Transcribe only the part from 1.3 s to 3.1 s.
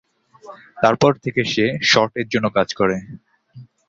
সে শট-এর জন্য কাজ করে।